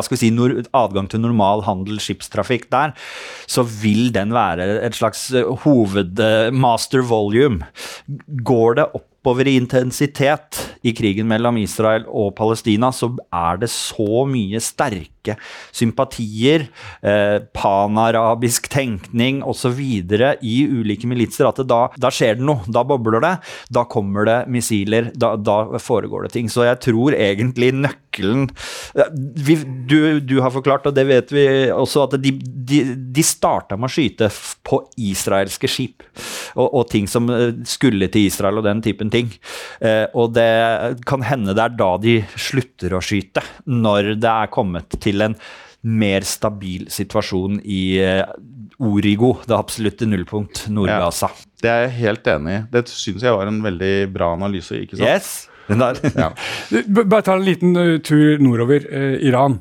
[0.00, 2.96] skal vi si, nord, adgang til normal handel, skipstrafikk der,
[3.46, 5.28] så vil den være et slags
[5.66, 7.68] hovedmaster volume.
[8.48, 13.68] Går det opp oppover i intensitet i krigen mellom Israel og Palestina, så er det
[13.68, 14.60] så mye
[15.18, 15.36] sterke
[15.72, 16.68] sympatier,
[17.02, 19.80] eh, panarabisk tenkning osv.
[19.80, 22.62] i ulike militser at da, da, skjer det noe.
[22.66, 23.38] Da bobler det.
[23.70, 25.12] Da kommer det missiler.
[25.14, 26.48] Da, da foregår det ting.
[26.48, 28.48] Så jeg tror egentlig nøkkelen
[29.34, 29.54] vi,
[29.86, 32.80] du, du, har forklart, og det vet vi også, at de, de,
[33.14, 34.30] de starta med å skyte
[34.66, 36.02] på israelske skip
[36.56, 39.30] og, og ting som eh, skulle til Israel og den typen ting.
[39.80, 40.48] Eh, og det
[41.08, 45.36] kan hende det er da de slutter å skyte, når det er kommet til en
[45.88, 48.24] mer stabil situasjon i eh,
[48.78, 51.30] Origo, det absolutte nullpunkt, Nord-Gaza.
[51.30, 52.64] Ja, det er jeg helt enig i.
[52.74, 55.08] Det syns jeg var en veldig bra analyse, ikke sant?
[55.08, 55.48] Yes.
[56.14, 56.30] ja.
[56.98, 58.86] Bare ta en liten uh, tur nordover.
[58.86, 59.58] Eh, Iran.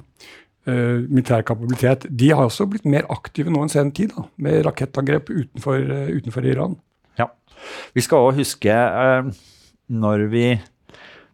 [0.68, 2.06] Eh, militær kapabilitet.
[2.10, 5.80] De har også blitt mer aktive nå enn sen tid, da, med rakettangrep utenfor,
[6.12, 6.76] utenfor Iran.
[7.20, 7.30] Ja.
[7.96, 9.30] Vi skal òg huske eh,
[9.88, 10.48] når vi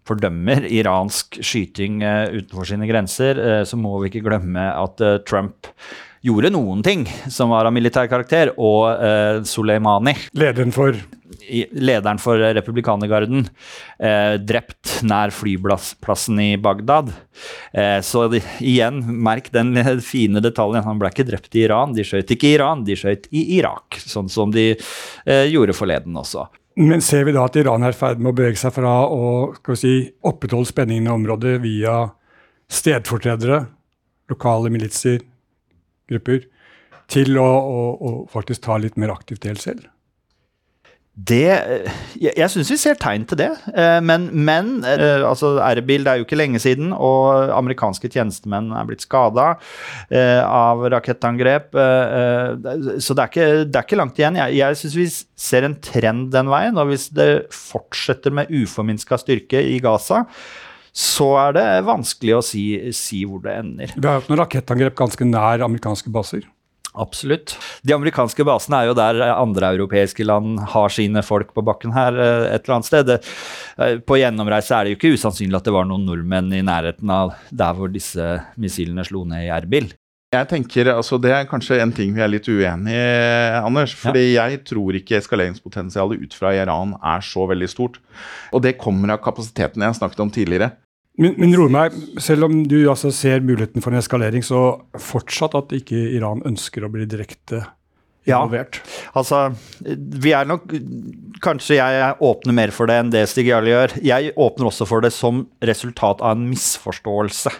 [0.07, 5.19] fordømmer iransk skyting eh, utenfor sine grenser, eh, så må vi ikke glemme at eh,
[5.27, 5.69] Trump
[6.23, 10.95] gjorde noen ting som var av militær karakter, og eh, Soleimani, Lederen for
[11.43, 13.47] lederen for republikanergarden,
[13.99, 17.09] eh, drept nær flyplassen i Bagdad.
[17.73, 19.73] Eh, så de, igjen, merk den
[20.13, 20.85] fine detaljen.
[20.85, 21.97] Han ble ikke drept i Iran.
[21.97, 23.97] De skjøt ikke i Iran, de skjøt i Irak.
[24.05, 24.71] Sånn som de
[25.25, 26.45] gjorde forleden også.
[26.75, 29.53] Men ser vi da at Iran er i ferd med å bevege seg fra å
[29.59, 29.93] skal vi si,
[30.25, 31.97] opprettholde spenningen i området via
[32.73, 33.59] stedfortredere,
[34.31, 35.21] lokale militser,
[36.09, 36.47] grupper,
[37.13, 39.85] til å, å, å faktisk ta litt mer aktivt del selv?
[41.13, 45.59] Det, eh, jeg jeg syns vi ser tegn til det, eh, men, men eh, altså
[45.61, 49.51] Erbil det er jo ikke lenge siden, og amerikanske tjenestemenn er blitt skada
[50.09, 51.77] av rakettangrep.
[52.97, 54.39] Så det er ikke, det er ikke langt igjen.
[54.41, 55.07] Jeg, jeg syns vi
[55.45, 60.23] ser en trend den veien, og hvis det fortsetter med uforminska styrke i Gaza,
[60.93, 63.93] så er det vanskelig å si, si hvor det ender.
[63.93, 66.49] Vi har hatt noen rakettangrep ganske nær amerikanske baser.
[66.93, 67.55] Absolutt.
[67.81, 72.13] De amerikanske basene er jo der andre europeiske land har sine folk på bakken her
[72.13, 73.09] eh, et eller annet sted.
[73.81, 77.09] Eh, På gjennomreise er det jo ikke usannsynlig at det var noen nordmenn i nærheten
[77.09, 79.89] av der hvor disse missilene slo ned i Erbil.
[80.33, 83.93] Jeg tenker, altså Det er kanskje en ting vi er litt uenige i, Anders.
[83.93, 87.99] fordi jeg tror ikke eskaleringspotensialet ut fra Iran er så veldig stort.
[88.53, 90.71] Og det kommer av kapasiteten jeg snakket om tidligere.
[91.21, 95.73] Men, men meg, selv om du altså ser muligheten for en eskalering, så fortsatt at
[95.77, 97.61] ikke Iran ønsker å bli direkte
[98.25, 98.39] Ja.
[99.19, 99.49] Altså,
[99.83, 100.71] vi er nok
[101.43, 103.93] Kanskje jeg åpner mer for det enn det Stig Jarle gjør.
[103.99, 107.51] Jeg åpner også for det som resultat av en misforståelse.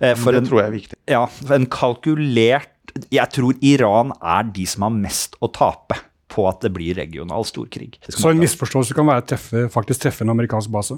[0.00, 0.98] Eh, For det en, tror jeg er viktig.
[1.12, 6.00] ja, en kalkulert Jeg tror Iran er de som har mest å tape
[6.32, 7.98] på at det blir regional storkrig.
[8.08, 10.96] Så en misforståelse kan være å treffe, faktisk treffe en amerikansk base.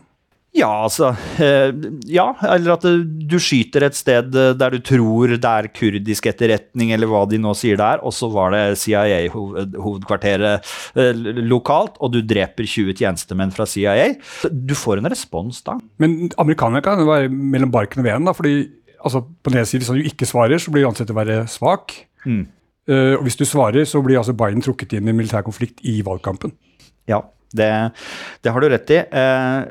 [0.57, 1.71] Ja, altså eh,
[2.11, 6.27] Ja, eller at eh, du skyter et sted eh, der du tror det er kurdisk
[6.27, 10.67] etterretning, eller hva de nå sier det er, og så var det CIA-hovedkvarteret
[11.47, 14.15] lokalt, og du dreper 20 tjenestemenn fra CIA.
[14.51, 15.79] Du får en respons da.
[16.03, 18.27] Men amerikanerne kan være mellom barken og veden.
[18.27, 18.55] da, fordi
[19.05, 21.47] altså, På den ene siden, Hvis du ikke svarer, så blir du ansett å være
[21.47, 21.95] svak.
[22.27, 22.47] Mm.
[22.91, 26.03] Uh, og hvis du svarer, så blir altså Biden trukket inn i militær konflikt i
[26.03, 26.53] valgkampen.
[27.07, 27.23] Ja,
[27.57, 27.71] det,
[28.45, 29.01] det har du rett i.
[29.21, 29.71] Eh,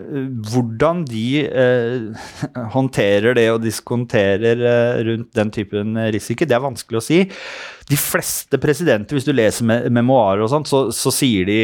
[0.51, 2.25] hvordan de eh,
[2.75, 7.21] håndterer det og diskonterer eh, rundt den typen risiko, det er vanskelig å si.
[7.89, 11.61] De fleste presidenter, hvis du leser me memoarer og sånt, så, så sier de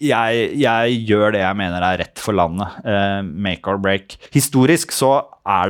[0.00, 2.78] jeg, jeg gjør det jeg mener er rett for landet.
[2.88, 4.16] Eh, make or break.
[4.32, 5.12] Historisk så,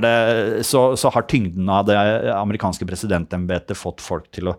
[0.02, 1.98] det, så, så har tyngden av det
[2.36, 4.56] amerikanske presidentembetet fått folk til å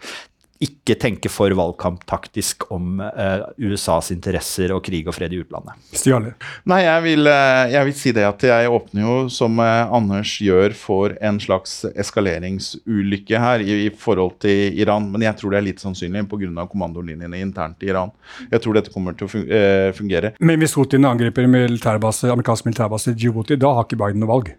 [0.62, 5.80] ikke tenke for valgkamptaktisk om eh, USAs interesser og krig og fred i utlandet.
[5.98, 6.36] Stjale.
[6.70, 10.36] Nei, jeg vil, eh, jeg vil si det at jeg åpner jo, som eh, Anders
[10.44, 15.10] gjør, for en slags eskaleringsulykke her i, i forhold til Iran.
[15.14, 16.68] Men jeg tror det er litt sannsynlig pga.
[16.70, 18.14] kommandolinjene internt i Iran.
[18.52, 20.36] Jeg tror dette kommer til å eh, fungere.
[20.40, 24.54] Men hvis Putin angriper militærbase, amerikansk militærbase i Djibouti, da har ikke Biden noe valg.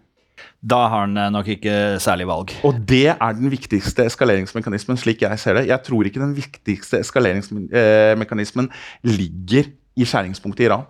[0.62, 2.54] Da har han eh, nok ikke særlig valg.
[2.66, 5.66] Og det er den viktigste eskaleringsmekanismen, slik jeg ser det.
[5.70, 8.70] Jeg tror ikke den viktigste eskaleringsmekanismen
[9.02, 10.86] ligger i skjæringspunktet i Iran.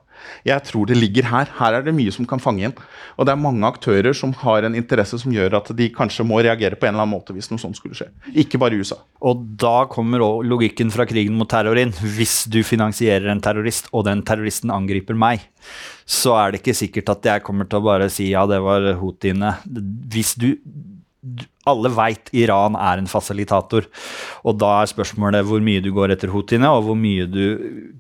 [0.48, 1.50] Jeg tror det ligger her.
[1.58, 2.74] Her er det mye som kan fange inn.
[3.16, 6.40] Og det er mange aktører som har en interesse som gjør at de kanskje må
[6.42, 8.08] reagere på en eller annen måte hvis noe sånt skulle skje.
[8.44, 8.98] Ikke bare i USA.
[9.22, 11.92] Og da kommer også logikken fra krigen mot terror inn.
[12.16, 15.44] Hvis du finansierer en terrorist, og den terroristen angriper meg,
[16.08, 18.92] så er det ikke sikkert at jeg kommer til å bare si ja, det var
[19.00, 19.56] houthiene.
[20.12, 20.58] Hvis du-
[21.68, 23.87] alle veit Iran er en fasilitator,
[24.42, 27.44] og da er spørsmålet hvor mye du går etter houthiene, og hvor mye du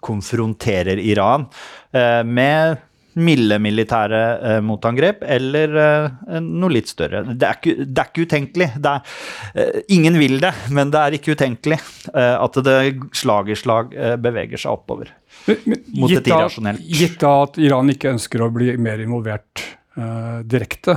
[0.04, 1.46] konfronterer Iran
[1.94, 2.80] eh, med
[3.20, 7.22] milde militære eh, motangrep, eller eh, noe litt større.
[7.28, 8.68] Det er ikke, det er ikke utenkelig.
[8.80, 9.18] Er,
[9.52, 11.78] eh, ingen vil det, men det er ikke utenkelig
[12.14, 12.78] eh, at det
[13.18, 15.12] slag i slag eh, beveger seg oppover.
[15.46, 16.82] Men, men, Mot gitt, et irrasjonelt.
[17.02, 19.68] gitt da at Iran ikke ønsker å bli mer involvert
[20.48, 20.94] direkte,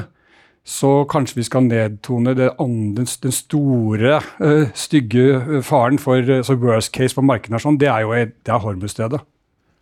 [0.66, 2.50] så kanskje vi skal nedtone andre,
[2.98, 7.62] den store, uh, stygge eh, faren for uh, worst case på markedet.
[7.62, 9.22] Sånn, det er jo et- det er Hormuzstredet.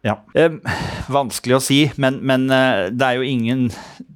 [0.04, 0.18] Ja.
[0.36, 0.50] Eh,
[1.08, 3.70] vanskelig å si, men, men eh, det er jo ingen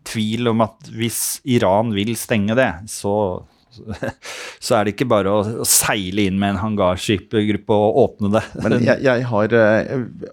[0.04, 3.14] tvil om at hvis Iran vil stenge det, så,
[4.66, 8.44] så er det ikke bare å, seile inn med en hangarskipgruppe og åpne det.
[8.64, 9.92] Men jeg, jeg har eh,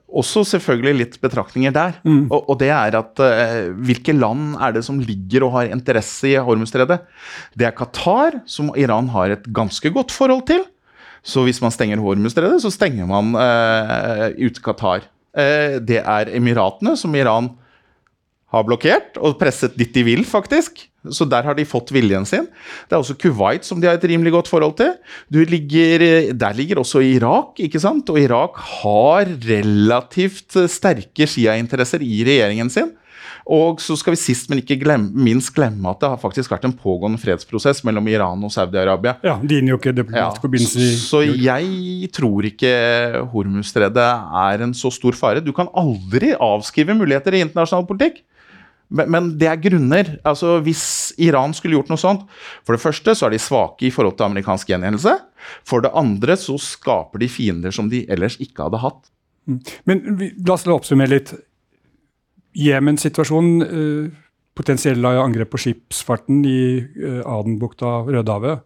[0.08, 1.98] også selvfølgelig litt betraktninger der.
[2.06, 2.26] Mm.
[2.28, 6.32] Og, og det er at eh, hvilke land er det som ligger og har interesse
[6.32, 7.00] i Hormuzstredet?
[7.58, 10.64] Det er Qatar, som Iran har et ganske godt forhold til.
[11.24, 15.06] Så hvis man stenger Hormuzstredet, så stenger man eh, ute Qatar.
[15.34, 17.54] Eh, det er Emiratene, som Iran
[18.54, 20.86] har blokkert og presset dit de vil, faktisk.
[21.12, 22.46] Så der har de fått viljen sin.
[22.88, 24.94] Det er også Kuwait som de har et rimelig godt forhold til.
[25.34, 28.08] Ligger, der ligger også Irak, ikke sant?
[28.08, 32.94] Og Irak har relativt sterke Shia-interesser i regjeringen sin.
[33.44, 36.64] Og så skal vi sist, men ikke glemme, minst glemme at det har faktisk vært
[36.64, 39.18] en pågående fredsprosess mellom Iran og Saudi-Arabia.
[39.24, 40.86] Ja, de jo ikke diplomatiske forbindelser.
[40.96, 42.72] Så, så jeg tror ikke
[43.34, 44.06] Hormuzstredet
[44.44, 45.44] er en så stor fare.
[45.44, 48.22] Du kan aldri avskrive muligheter i internasjonal politikk.
[48.94, 50.10] Men, men, det er grunner.
[50.26, 52.26] altså Hvis Iran skulle gjort noe sånt
[52.62, 55.16] For det første så er de svake i forhold til amerikansk gjengjeldelse.
[55.66, 59.02] For det andre så skaper de fiender som de ellers ikke hadde hatt.
[59.50, 59.58] Mm.
[59.84, 61.34] Men vi, la oss oppsummere litt.
[62.54, 64.12] Jemen-situasjonen, eh,
[64.54, 68.62] potensielle angrep på skipsfarten i eh, Adenbukta, Rødehavet.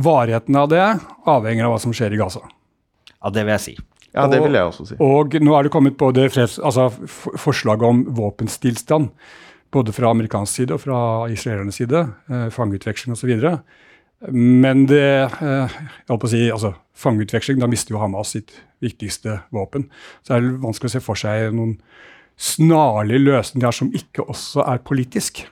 [0.00, 0.82] Varigheten av det
[1.28, 2.42] avhenger av hva som skjer i Gaza.
[3.20, 3.76] Ja, det vil jeg si.
[4.16, 4.98] Ja, det vil jeg også si.
[5.04, 6.88] Og nå er det kommet både freds, altså
[7.38, 9.10] forslag om våpenstillstand,
[9.70, 13.30] både fra amerikansk side og fra israelernes side, eh, fangeutveksling osv.
[14.34, 15.76] Men det eh,
[16.08, 18.52] jeg å si, altså Fangeutveksling, da mister jo Hamas sitt
[18.84, 19.86] viktigste våpen.
[20.20, 21.78] Så det er vanskelig å se for seg noen
[22.40, 25.46] snarlig løsning der som ikke også er politisk.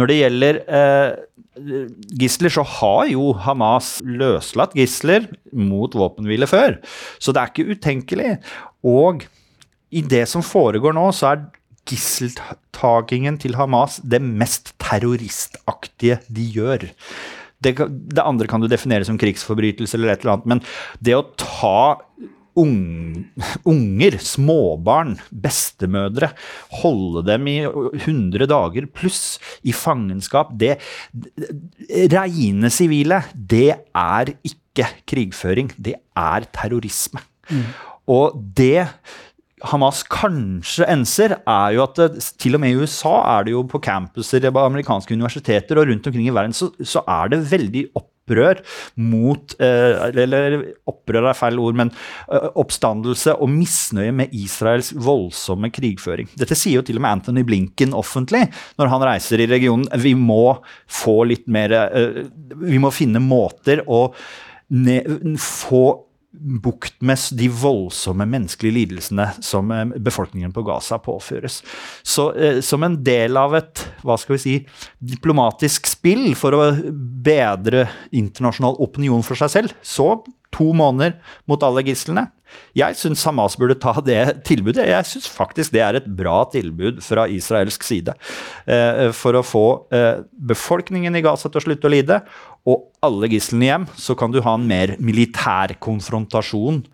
[0.00, 1.10] Når det gjelder eh,
[2.20, 6.78] gisler, så har jo Hamas løslatt gisler mot våpenhvile før.
[7.22, 8.30] Så det er ikke utenkelig.
[8.86, 9.26] Og
[9.92, 11.44] i det som foregår nå, så er
[11.88, 16.86] gisseltakingen til Hamas det mest terroristaktige de gjør.
[17.62, 20.62] Det, det, andre kan du definere som krigsforbrytelse eller et eller annet, men
[21.04, 22.00] det å ta
[22.58, 26.32] unger, småbarn, bestemødre.
[26.82, 30.52] Holde dem i 100 dager pluss i fangenskap.
[30.58, 30.76] Det,
[32.12, 35.72] Reine sivile, det er ikke krigføring.
[35.76, 37.24] Det er terrorisme.
[37.50, 37.66] Mm.
[38.12, 38.88] Og det
[39.62, 43.62] Hamas kanskje enser, er jo at det, til og med i USA er det jo
[43.70, 47.84] på campuser på amerikanske universiteter og rundt omkring i verden, så, så er det veldig
[47.98, 48.60] opp opprør
[49.02, 50.58] mot eh, Eller
[50.88, 51.90] opprør er feil ord, men
[52.30, 56.30] eh, oppstandelse og misnøye med Israels voldsomme krigføring.
[56.38, 58.46] Dette sier jo til og med Anthony Blinken offentlig
[58.78, 59.88] når han reiser i regionen.
[60.02, 60.58] Vi må
[60.90, 62.22] få litt mer eh,
[62.62, 64.06] Vi må finne måter å
[65.42, 65.84] få
[66.32, 71.60] bukt med de voldsomme menneskelige lidelsene som eh, befolkningen på Gaza påføres.
[72.02, 74.54] Så eh, som en del av et hva skal vi si,
[74.98, 76.70] diplomatisk spill for å
[77.24, 80.14] bedre internasjonal opinion for seg selv, så
[80.54, 81.18] to måneder
[81.50, 82.28] mot alle gislene.
[82.76, 84.84] Jeg syns Hamas burde ta det tilbudet.
[84.88, 88.14] Jeg syns faktisk det er et bra tilbud fra israelsk side.
[88.66, 92.20] Eh, for å få eh, befolkningen i Gaza til å slutte å lide,
[92.68, 96.84] og alle gislene hjem, så kan du ha en mer militær konfrontasjon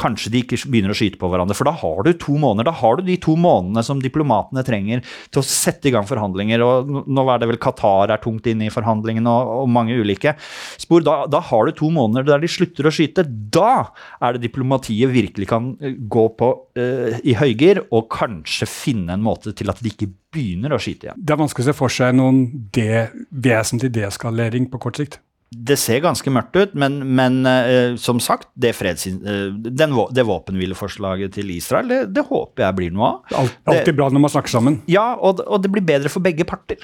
[0.00, 1.56] Kanskje de ikke begynner å skyte på hverandre.
[1.56, 2.70] For da har du to måneder.
[2.70, 6.64] Da har du de to månedene som diplomatene trenger til å sette i gang forhandlinger.
[6.64, 10.34] og Nå er det vel Qatar er tungt inne i forhandlingene og, og, mange ulike
[10.80, 11.04] spor.
[11.04, 13.26] Da, da, har du to måneder der de slutter å skyte.
[13.52, 19.16] Da er det diplomatiet virkelig kan eh, gå på uh, i høygir og kanskje finne
[19.16, 21.20] en måte til at de ikke begynner å skyte igjen.
[21.20, 23.04] Det er vanskelig å se for seg noen de,
[23.44, 25.20] vesentlig deskalering på kort sikt
[25.52, 30.24] det ser ganske mørkt ut, men, men uh, som sagt, det, freds, uh, den, det
[30.28, 33.34] våpenhvileforslaget til Israel, det, det, håper jeg blir noe av.
[33.42, 34.78] Alt, alltid bra når man snakker sammen.
[34.90, 36.80] Ja, og, og, det blir bedre for begge parter.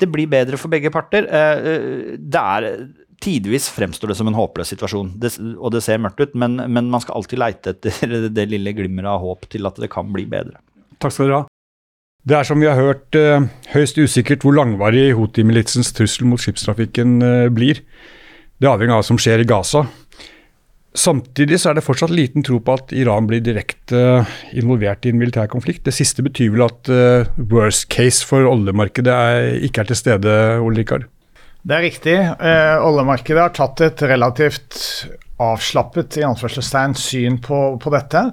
[0.00, 1.28] Det blir bedre for begge parter.
[1.30, 2.68] Uh, det er
[3.22, 6.88] Tidvis fremstår det som en håpløs situasjon, det, og det ser mørkt ut, men, men
[6.90, 10.26] man skal alltid leite etter det lille glimmeret av håp til at det kan bli
[10.26, 10.58] bedre.
[10.98, 11.51] Takk skal dere ha.
[12.22, 17.16] Det er som vi har hørt eh, høyst usikkert hvor langvarig Houthi-militsens trussel mot skipstrafikken
[17.26, 17.80] eh, blir.
[18.62, 19.82] Det avhenger av hva som skjer i Gaza.
[20.94, 25.10] Samtidig så er det fortsatt liten tro på at Iran blir direkte eh, involvert i
[25.10, 25.82] en militær konflikt.
[25.88, 26.92] Det siste betyr vel at
[27.50, 31.10] worst case for oljemarkedet er, ikke er til stede, Ole Rikard?
[31.62, 32.14] Det er riktig.
[32.18, 34.78] Eh, oljemarkedet har tatt et relativt
[35.42, 38.24] avslappet i anførselstegn syn på, på dette.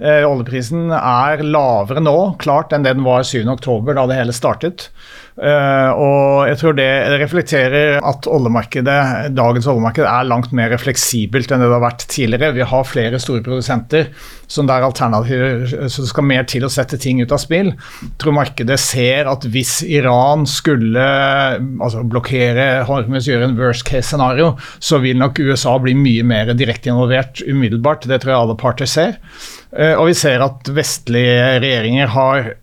[0.00, 4.90] Eh, oljeprisen er lavere nå, klart, enn det den var 7.10, da det hele startet.
[5.36, 6.88] Uh, og jeg tror det
[7.20, 12.54] reflekterer at oljemarkedet, dagens oljemarked er langt mer fleksibelt enn det det har vært tidligere.
[12.56, 14.08] Vi har flere store produsenter
[14.48, 17.74] som det er alternativer, så det skal mer til å sette ting ut av spill.
[17.74, 24.08] Jeg tror markedet ser at hvis Iran skulle altså, blokkere Hormuz, gjøre en worst case
[24.08, 28.08] scenario, så vil nok USA bli mye mer direkte involvert umiddelbart.
[28.08, 29.18] Det tror jeg alle parter ser.
[29.76, 32.54] Uh, og vi ser at vestlige regjeringer har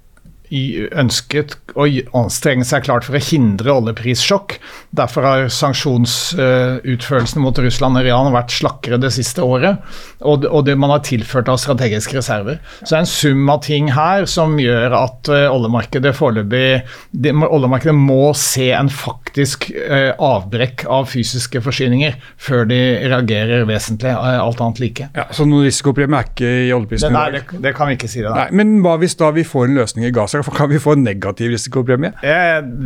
[0.53, 1.87] ønsket å
[2.17, 4.57] anstrenge seg klart for å hindre oljeprissjokk.
[4.93, 9.81] Derfor har sanksjonsutførelsen mot Russland og Iran vært slakkere det siste året.
[10.21, 12.59] Og, og det man har tilført av strategiske reserver.
[12.83, 16.83] Så det er en sum av ting her som gjør at uh, oljemarkedet foreløpig
[17.23, 22.79] Oljemarkedet må se en faktisk uh, avbrekk av fysiske forsyninger før de
[23.09, 25.09] reagerer vesentlig, uh, alt annet like.
[25.17, 27.15] Ja, Så noen risikopremie er ikke i oljeprisen?
[27.15, 28.21] Nei, det, det, kan vi ikke si.
[28.23, 28.33] det.
[28.33, 30.42] Nei, men hva hvis da vi får en løsning i Gaza?
[30.51, 32.13] Kan vi få en negativ risikopremie?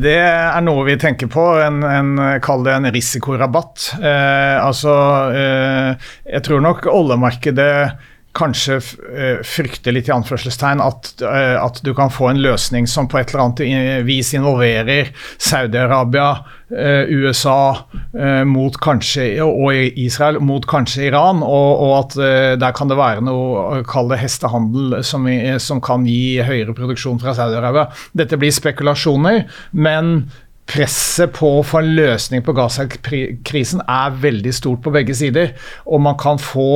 [0.08, 1.46] det er noe vi tenker på.
[1.64, 3.90] En, en, kall det en risikorabatt.
[4.02, 4.94] altså,
[5.34, 7.74] jeg tror nok oljemarkedet
[8.38, 13.10] kanskje eh, frykter litt i anførselstegn at, eh, at, du kan få en løsning som
[13.10, 16.30] på et eller annet vis involverer Saudi-Arabia,
[16.72, 17.60] eh, USA
[18.48, 22.18] mot kanskje, og Israel mot kanskje Iran, og, og at
[22.60, 25.28] der kan det være noe kall det hestehandel som,
[25.64, 27.88] som kan gi høyere produksjon fra Saudi-Arabia.
[28.18, 30.28] Dette blir spekulasjoner, men
[30.68, 35.54] presset på å få en løsning på Gaza-krisen er veldig stort på begge sider.
[35.88, 36.68] Og man kan få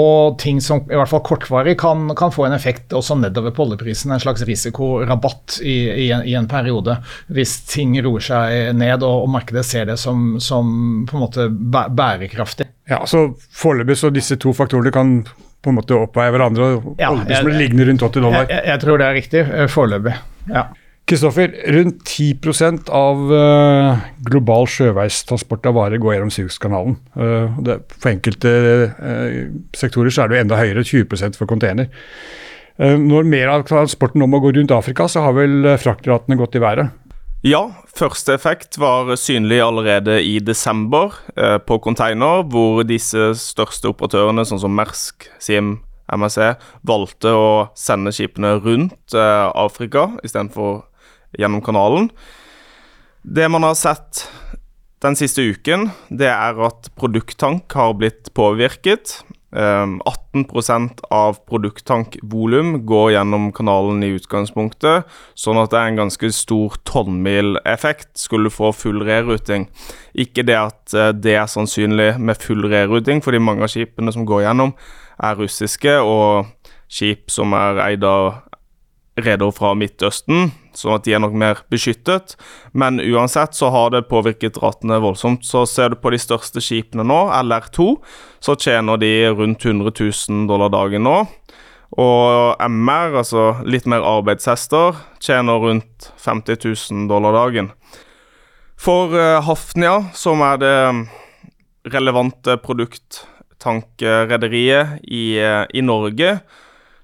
[0.42, 4.14] ting som i hvert fall kortvarig kan, kan få en effekt også nedover på oljeprisen.
[4.16, 5.76] En slags risikorabatt i,
[6.06, 6.98] i, en, i, en, periode.
[7.32, 10.74] Hvis ting roer seg ned og, og markedet ser det som, som,
[11.10, 12.72] på en måte bærekraftig.
[12.92, 15.20] Ja, så Foreløpig så disse to faktorene kan
[15.62, 16.76] på en måte oppveie hverandre.
[16.78, 18.46] og ja, Oljeprisen ligner rundt 80 dollar.
[18.46, 20.16] Jeg, jeg, jeg tror det er riktig eh, foreløpig.
[20.50, 20.70] ja.
[21.10, 26.96] Kristoffer, rundt 10% av uh, global sjøveistransport av varer går gjennom Suezkanalen.
[27.18, 27.58] Uh,
[27.98, 28.54] for enkelte
[28.96, 29.42] uh,
[29.76, 31.92] sektorer så er det enda høyere, 20% for container.
[32.82, 36.62] når mer av transporten nå må gå rundt Afrika, så har vel fraktratene gått i
[36.64, 36.96] været?
[37.42, 44.46] Ja, første effekt var synlig allerede i desember eh, på container, hvor disse største operatørene,
[44.46, 45.80] sånn som Mersk, Sim,
[46.14, 46.52] MSC,
[46.86, 50.84] valgte å sende skipene rundt eh, Afrika istedenfor
[51.38, 52.10] gjennom kanalen.
[53.22, 54.26] Det man har sett
[55.02, 59.22] den siste uken, det er at produkttank har blitt påvirket.
[59.52, 66.30] 18% ehm, av produkttankvolum går gjennom kanalen i utgangspunktet, sånn at det er en ganske
[66.32, 69.68] stor tonnmileffekt skulle du få full reruting.
[70.16, 74.26] Ikke det at eh, det er sannsynlig med full reruting, fordi mange av skipene som
[74.30, 74.72] går gjennom,
[75.22, 76.48] er russiske, og
[76.92, 78.46] skip som er eid av
[79.20, 82.36] redere fra Midtøsten, sånn at de er nok mer beskyttet.
[82.74, 85.46] Men uansett så har det påvirket ratene voldsomt.
[85.48, 87.78] Så ser du på de største skipene nå, LR2,
[88.44, 91.18] så tjener de rundt 100 000 dollar dagen nå.
[92.00, 97.68] Og MR, altså litt mer arbeidshester, tjener rundt 50 000 dollar dagen.
[98.82, 100.78] For uh, Hafnia, som er det
[101.92, 106.40] relevante produkttankrederiet i, uh, i Norge,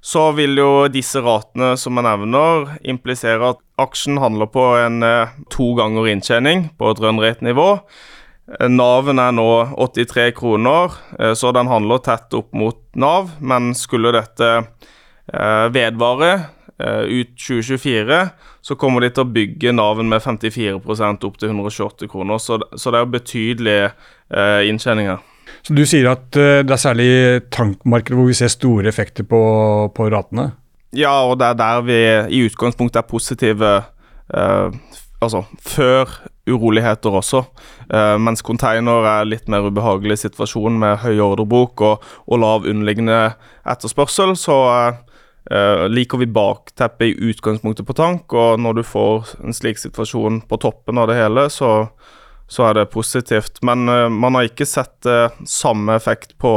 [0.08, 5.34] så vil jo disse ratene som jeg nevner, implisere at aksjen handler på en eh,
[5.51, 7.66] to ganger inntjening på et run-rate-nivå.
[8.55, 13.34] Eh, Naven er nå 83 kroner, eh, så den handler tett opp mot Nav.
[13.39, 14.53] Men skulle dette
[15.28, 16.30] vedvare
[16.80, 18.20] ut 2024,
[18.64, 22.39] så kommer de til å bygge Naven med 54% opp til 128 kroner.
[22.39, 23.89] Så, det er betydelige
[24.72, 25.20] inntjeninger.
[25.68, 27.09] Så Du sier at uh, det er særlig
[27.51, 29.41] tankmarkedet hvor vi ser store effekter på,
[29.91, 30.53] på ratene?
[30.95, 31.97] Ja, og det er der vi
[32.38, 33.72] i utgangspunktet er positive
[34.32, 34.78] eh,
[35.20, 36.13] altså før
[36.47, 37.43] uroligheter også.
[37.91, 43.20] Eh, mens container er litt mer ubehagelig situasjon med høy ordrebok og, og lav underliggende
[43.68, 44.57] etterspørsel, så
[45.51, 48.34] eh, liker vi bakteppet i utgangspunktet på tank.
[48.34, 51.89] Og når du får en slik situasjon på toppen av det hele, så
[52.48, 53.62] så er det positivt.
[53.68, 56.54] Men uh, man har ikke sett uh, samme effekt på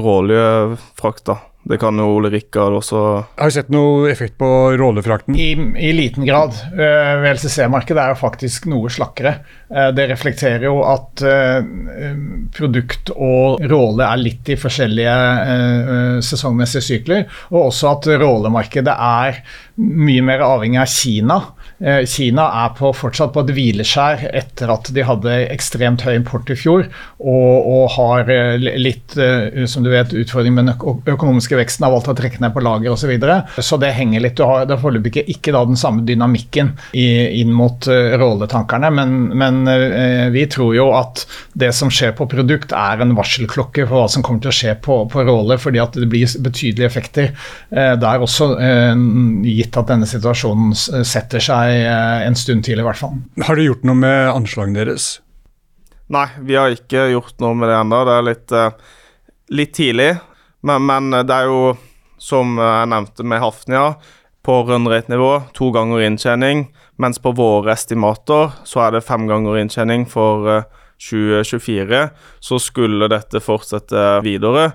[0.00, 1.38] råoljefrakta.
[1.62, 3.00] Det kan jo Ole Rikard også
[3.38, 5.36] Har du sett noe effekt på råoljefrakten?
[5.38, 6.56] I, I, liten grad.
[6.74, 9.36] Uh, VLCC-markedet er jo faktisk noe slakkere.
[9.70, 11.62] Uh, det reflekterer jo at uh,
[12.56, 15.14] produkt og råle er litt i forskjellige
[16.26, 17.26] sesongmessige sykler.
[17.54, 19.42] Og også at rålemarkedet er
[19.78, 21.61] mye mer avhengig av Kina Eh,
[22.06, 26.56] Kina er på, fortsatt på et hvileskjær etter at de hadde ekstremt høy import i
[26.58, 26.84] fjor,
[27.22, 31.94] og, og har eh, litt eh, som du vet, utfordring med den økonomiske veksten, har
[31.94, 33.02] valgt å trekke ned på lager osv.
[33.02, 33.40] Så, videre.
[33.58, 34.36] så det henger litt.
[34.38, 37.06] Du har, det er foreløpig ikke, ikke den samme dynamikken i,
[37.40, 41.24] inn mot uh, råletankerne, men, men uh, vi tror jo at
[41.58, 44.76] det som skjer på produkt, er en varselklokke for hva som kommer til å skje
[44.86, 48.52] på, på roller, fordi at det blir betydelige effekter uh, der også,
[49.42, 53.20] gitt at denne situasjonen setter seg Eh, en stund til, i hvert fall.
[53.46, 55.14] Har du gjort noe med anslagene deres?
[56.12, 58.02] Nei, vi har ikke gjort noe med det ennå.
[58.04, 58.98] Det er litt, uh,
[59.56, 60.10] litt tidlig.
[60.66, 61.72] Men, men, det er jo,
[62.20, 63.86] som jeg nevnte med Hafnia,
[64.42, 66.66] på rundrate-nivå to ganger inntjening,
[66.98, 70.64] mens på våre estimater så er det fem ganger inntjening for eh,
[71.02, 72.02] 2024.
[72.42, 74.72] Så skulle dette fortsette videre,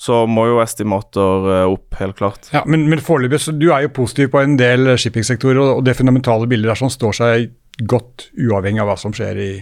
[0.00, 2.48] så må jo estimater eh, opp, helt klart.
[2.54, 5.98] Ja, Men, men foreløpig, du er jo positiv på en del shippingsektorer, og, og det
[5.98, 7.50] fundamentale bildet der som står seg
[7.90, 9.52] godt uavhengig av hva som skjer i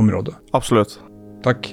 [0.00, 0.36] området.
[0.56, 0.96] Absolutt.
[1.44, 1.72] Takk.